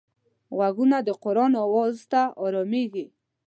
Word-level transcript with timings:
غوږونه 0.55 0.97
د 1.07 1.09
قرآن 1.23 1.51
آواز 1.65 1.95
ته 2.11 2.21
ارامېږي 2.43 3.05